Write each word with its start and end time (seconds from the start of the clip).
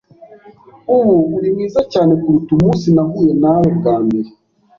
Ubu 0.95 1.15
uri 1.37 1.47
mwiza 1.55 1.81
cyane 1.93 2.11
kuruta 2.21 2.49
umunsi 2.57 2.87
nahuye 2.95 3.31
nawe 3.43 3.67
bwa 3.77 3.95
mbere. 4.05 4.29